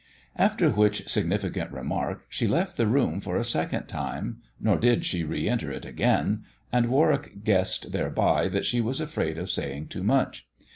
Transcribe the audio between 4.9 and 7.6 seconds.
she re enter it again, and Warwici